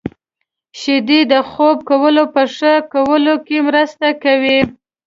[0.79, 4.59] •شیدې د خوب کولو په ښه کولو کې مرسته کوي.